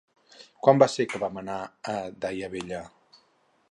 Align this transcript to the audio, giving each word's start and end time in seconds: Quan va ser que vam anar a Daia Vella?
Quan 0.67 0.81
va 0.85 0.87
ser 0.93 1.05
que 1.11 1.21
vam 1.25 1.39
anar 1.43 1.59
a 1.95 2.01
Daia 2.25 2.53
Vella? 2.57 2.83